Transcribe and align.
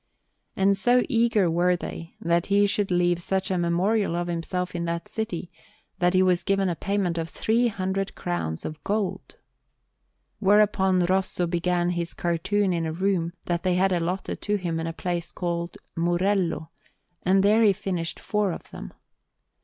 And 0.55 0.75
so 0.75 1.03
eager 1.09 1.47
were 1.47 1.75
they 1.75 2.15
that 2.19 2.47
he 2.47 2.65
should 2.65 2.89
leave 2.89 3.21
such 3.21 3.51
a 3.51 3.57
memorial 3.59 4.15
of 4.15 4.25
himself 4.29 4.73
in 4.73 4.85
that 4.85 5.07
city, 5.07 5.51
that 5.99 6.15
he 6.15 6.23
was 6.23 6.41
given 6.41 6.67
a 6.69 6.75
payment 6.75 7.19
of 7.19 7.29
three 7.29 7.67
hundred 7.67 8.15
crowns 8.15 8.65
of 8.65 8.83
gold. 8.83 9.35
Whereupon 10.39 11.01
Rosso 11.01 11.45
began 11.45 11.91
his 11.91 12.15
cartoons 12.15 12.73
in 12.73 12.87
a 12.87 12.91
room 12.91 13.33
that 13.45 13.61
they 13.61 13.75
had 13.75 13.91
allotted 13.91 14.41
to 14.41 14.55
him 14.55 14.79
in 14.79 14.87
a 14.87 14.91
place 14.91 15.31
called 15.31 15.77
Murello; 15.95 16.69
and 17.21 17.43
there 17.43 17.61
he 17.61 17.71
finished 17.71 18.19
four 18.19 18.51
of 18.53 18.71
them. 18.71 18.93